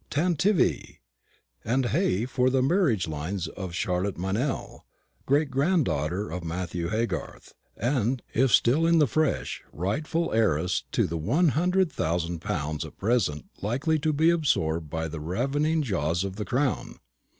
tantivy! 0.09 0.97
and 1.63 1.85
hey 1.89 2.25
for 2.25 2.49
the 2.49 2.63
marriage 2.63 3.07
lines 3.07 3.47
of 3.49 3.75
Charlotte 3.75 4.17
Meynell, 4.17 4.79
great 5.27 5.51
granddaughter 5.51 6.31
of 6.31 6.43
Matthew 6.43 6.87
Haygarth, 6.89 7.53
and, 7.77 8.23
if 8.33 8.49
still 8.51 8.87
in 8.87 8.97
the 8.97 9.05
flesh, 9.05 9.61
rightful 9.71 10.33
heiress 10.33 10.85
to 10.93 11.05
the 11.05 11.19
one 11.19 11.49
hundred 11.49 11.91
thousand 11.91 12.39
pounds 12.41 12.83
at 12.83 12.97
present 12.97 13.45
likely 13.61 13.99
to 13.99 14.11
be 14.11 14.31
absorbed 14.31 14.89
by 14.89 15.07
the 15.07 15.19
ravening 15.19 15.83
jaws 15.83 16.23
of 16.23 16.35
the 16.37 16.45
Crown! 16.45 16.95